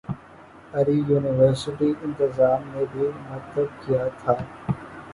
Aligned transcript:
اری 0.73 0.97
یونیورسٹی 1.09 1.89
انتظام 2.05 2.61
نے 2.73 2.83
بھی 2.91 3.05
متب 3.27 3.67
کیا 3.81 4.03
تھا 4.19 4.33